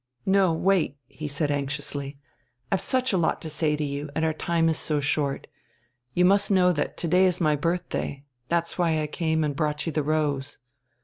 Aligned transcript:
"No, 0.25 0.51
wait," 0.51 0.97
he 1.05 1.27
said 1.27 1.51
anxiously. 1.51 2.17
"I've 2.71 2.81
such 2.81 3.13
a 3.13 3.17
lot 3.19 3.39
to 3.43 3.51
say 3.51 3.75
to 3.75 3.83
you, 3.83 4.09
and 4.15 4.25
our 4.25 4.33
time 4.33 4.67
is 4.67 4.79
so 4.79 4.99
short. 4.99 5.45
You 6.15 6.25
must 6.25 6.49
know 6.49 6.71
that 6.71 6.97
to 6.97 7.07
day 7.07 7.27
is 7.27 7.39
my 7.39 7.55
birthday 7.55 8.23
that's 8.49 8.79
why 8.79 8.99
I 8.99 9.05
came 9.05 9.43
and 9.43 9.55
brought 9.55 9.85
you 9.85 9.91
the 9.91 10.01
rose." 10.01 10.57